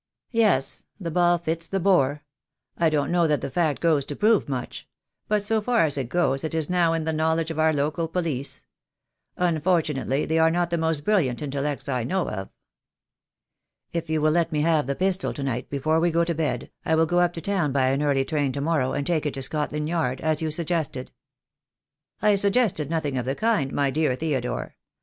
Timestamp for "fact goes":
3.51-4.03